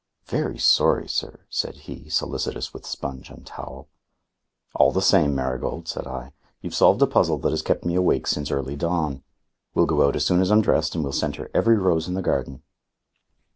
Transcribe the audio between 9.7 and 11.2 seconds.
We'll go out as soon as I'm dressed and we'll